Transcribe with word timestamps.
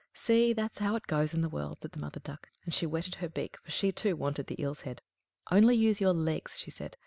"See, 0.15 0.51
that's 0.51 0.79
how 0.79 0.95
it 0.95 1.05
goes 1.05 1.31
in 1.31 1.41
the 1.41 1.47
world!" 1.49 1.77
said 1.79 1.91
the 1.91 1.99
Mother 1.99 2.19
Duck; 2.19 2.49
and 2.65 2.73
she 2.73 2.87
whetted 2.87 3.13
her 3.21 3.29
beak, 3.29 3.57
for 3.61 3.69
she 3.69 3.91
too 3.91 4.15
wanted 4.15 4.47
the 4.47 4.59
eel's 4.59 4.81
head. 4.81 5.03
"Only 5.51 5.75
use 5.75 6.01
your 6.01 6.13
legs," 6.13 6.57
she 6.57 6.71
said. 6.71 6.97